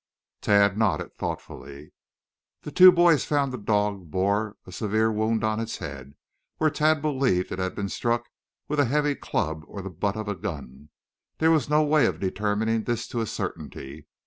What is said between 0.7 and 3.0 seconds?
nodded, thoughtfully. The two